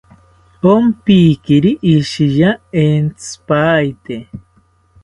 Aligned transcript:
Ompiquiri 0.73 1.71
ishiya 1.95 2.51
entzipaete 2.83 4.15